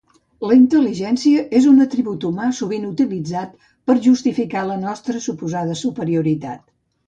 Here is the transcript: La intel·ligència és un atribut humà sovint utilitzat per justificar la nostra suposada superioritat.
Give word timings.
La 0.51 0.55
intel·ligència 0.59 1.43
és 1.59 1.67
un 1.73 1.83
atribut 1.85 2.25
humà 2.31 2.49
sovint 2.61 2.89
utilitzat 2.89 3.55
per 3.91 3.99
justificar 4.09 4.67
la 4.73 4.81
nostra 4.89 5.25
suposada 5.31 5.81
superioritat. 5.87 6.69